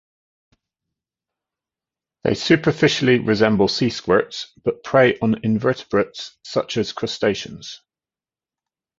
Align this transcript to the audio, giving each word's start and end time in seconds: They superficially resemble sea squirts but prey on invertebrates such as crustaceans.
They 2.23 2.33
superficially 2.33 3.19
resemble 3.19 3.67
sea 3.67 3.91
squirts 3.91 4.51
but 4.63 4.83
prey 4.83 5.19
on 5.19 5.39
invertebrates 5.43 6.35
such 6.43 6.77
as 6.77 6.91
crustaceans. 6.91 7.79